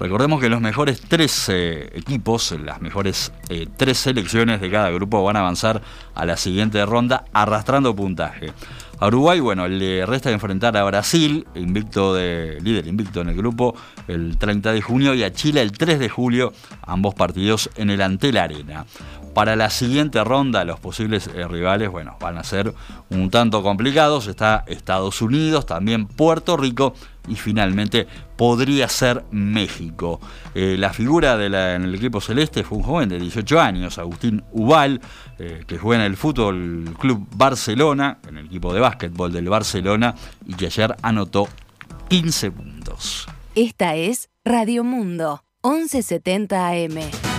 Recordemos 0.00 0.40
que 0.40 0.48
los 0.48 0.62
mejores 0.62 1.02
tres 1.02 1.50
equipos, 1.50 2.52
las 2.64 2.80
mejores 2.80 3.32
eh, 3.50 3.66
tres 3.76 3.98
selecciones 3.98 4.62
de 4.62 4.70
cada 4.70 4.88
grupo 4.88 5.22
van 5.22 5.36
a 5.36 5.40
avanzar 5.40 5.82
a 6.14 6.24
la 6.24 6.38
siguiente 6.38 6.84
ronda 6.86 7.26
arrastrando 7.34 7.94
puntaje. 7.94 8.50
A 8.98 9.08
Uruguay, 9.08 9.40
bueno, 9.40 9.68
le 9.68 10.04
resta 10.04 10.30
enfrentar 10.30 10.76
a 10.76 10.84
Brasil, 10.84 11.46
invicto 11.54 12.14
de, 12.14 12.58
líder 12.62 12.86
invicto 12.86 13.20
en 13.20 13.30
el 13.30 13.36
grupo, 13.36 13.74
el 14.08 14.36
30 14.36 14.72
de 14.72 14.82
junio, 14.82 15.14
y 15.14 15.22
a 15.22 15.32
Chile 15.32 15.62
el 15.62 15.72
3 15.72 15.98
de 15.98 16.08
julio, 16.08 16.52
ambos 16.82 17.14
partidos 17.14 17.70
en 17.76 17.90
el 17.90 18.00
Antel 18.02 18.36
Arena. 18.36 18.84
Para 19.34 19.54
la 19.54 19.70
siguiente 19.70 20.22
ronda, 20.24 20.64
los 20.64 20.80
posibles 20.80 21.28
eh, 21.28 21.46
rivales, 21.46 21.88
bueno, 21.88 22.16
van 22.20 22.36
a 22.36 22.44
ser 22.44 22.74
un 23.10 23.30
tanto 23.30 23.62
complicados. 23.62 24.26
Está 24.26 24.64
Estados 24.66 25.22
Unidos, 25.22 25.66
también 25.66 26.06
Puerto 26.06 26.56
Rico 26.56 26.94
y 27.28 27.36
finalmente 27.36 28.06
podría 28.36 28.88
ser 28.88 29.24
México. 29.30 30.20
Eh, 30.54 30.76
la 30.78 30.92
figura 30.92 31.36
de 31.36 31.46
en 31.46 31.82
el 31.84 31.94
equipo 31.94 32.20
celeste 32.20 32.64
fue 32.64 32.78
un 32.78 32.84
joven 32.84 33.08
de 33.08 33.18
18 33.18 33.60
años, 33.60 33.98
Agustín 33.98 34.42
Ubal, 34.52 35.00
eh, 35.38 35.64
que 35.66 35.78
juega 35.78 36.04
en 36.04 36.10
el 36.10 36.16
Fútbol 36.16 36.96
Club 36.98 37.26
Barcelona, 37.34 38.18
en 38.28 38.38
el 38.38 38.46
equipo 38.46 38.74
de 38.74 38.80
básquetbol 38.80 39.32
del 39.32 39.48
Barcelona, 39.48 40.14
y 40.46 40.54
que 40.54 40.66
ayer 40.66 40.94
anotó 41.02 41.48
15 42.08 42.50
puntos. 42.50 43.28
Esta 43.54 43.94
es 43.94 44.28
Radio 44.44 44.84
Mundo, 44.84 45.44
1170 45.62 46.68
AM. 46.68 47.29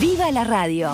¡Viva 0.00 0.30
la 0.30 0.44
radio! 0.44 0.90